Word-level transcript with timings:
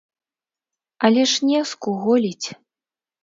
Але 1.09 1.25
ж 1.31 1.51
не, 1.51 1.59
скуголіць. 1.73 2.47